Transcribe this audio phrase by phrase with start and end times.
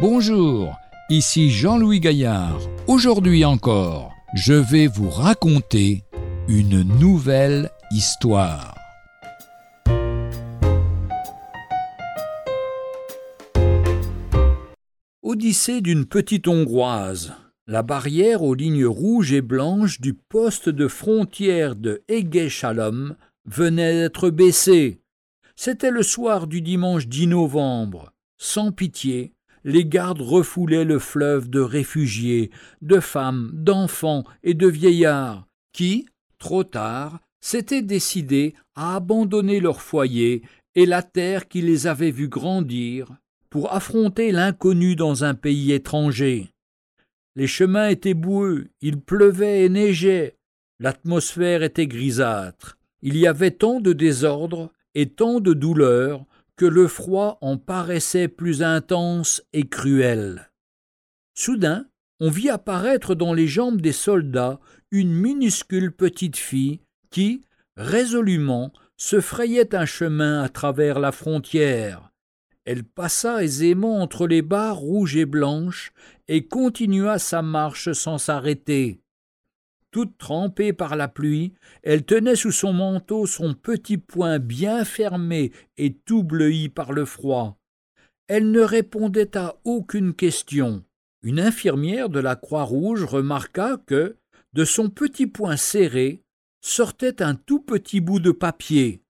[0.00, 0.78] Bonjour,
[1.10, 2.58] ici Jean-Louis Gaillard.
[2.86, 6.04] Aujourd'hui encore, je vais vous raconter
[6.48, 8.74] une nouvelle histoire.
[15.22, 17.34] Odyssée d'une petite Hongroise.
[17.66, 24.30] La barrière aux lignes rouges et blanches du poste de frontière de Ege-Shalom venait d'être
[24.30, 25.02] baissée.
[25.56, 28.14] C'était le soir du dimanche 10 novembre.
[28.38, 32.50] Sans pitié, les gardes refoulaient le fleuve de réfugiés,
[32.82, 36.06] de femmes, d'enfants et de vieillards, qui,
[36.38, 40.42] trop tard, s'étaient décidés à abandonner leur foyer
[40.74, 43.16] et la terre qui les avait vus grandir
[43.48, 46.50] pour affronter l'inconnu dans un pays étranger.
[47.36, 50.36] Les chemins étaient boueux, il pleuvait et neigeait,
[50.78, 56.24] l'atmosphère était grisâtre, il y avait tant de désordre et tant de douleur
[56.66, 60.50] le froid en paraissait plus intense et cruel.
[61.34, 61.86] Soudain,
[62.20, 67.44] on vit apparaître dans les jambes des soldats une minuscule petite fille qui,
[67.76, 72.10] résolument, se frayait un chemin à travers la frontière.
[72.66, 75.92] Elle passa aisément entre les barres rouges et blanches
[76.28, 78.99] et continua sa marche sans s'arrêter.
[79.90, 85.52] Toute trempée par la pluie, elle tenait sous son manteau son petit poing bien fermé
[85.78, 87.58] et tout bleui par le froid.
[88.28, 90.84] Elle ne répondait à aucune question.
[91.22, 94.16] Une infirmière de la Croix-Rouge remarqua que,
[94.52, 96.22] de son petit poing serré,
[96.60, 99.02] sortait un tout petit bout de papier.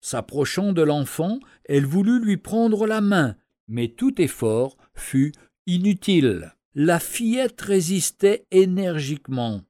[0.00, 3.36] S'approchant de l'enfant, elle voulut lui prendre la main,
[3.68, 5.32] mais tout effort fut
[5.66, 6.54] inutile.
[6.74, 9.62] La fillette résistait énergiquement.